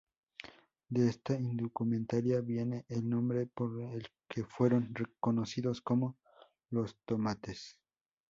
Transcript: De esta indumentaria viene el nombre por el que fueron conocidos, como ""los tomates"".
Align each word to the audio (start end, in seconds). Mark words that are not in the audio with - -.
De 0.89 1.07
esta 1.09 1.35
indumentaria 1.35 2.41
viene 2.41 2.85
el 2.89 3.07
nombre 3.07 3.45
por 3.45 3.79
el 3.81 4.07
que 4.27 4.43
fueron 4.43 4.91
conocidos, 5.19 5.79
como 5.79 6.17
""los 6.71 6.97
tomates"". 7.05 7.77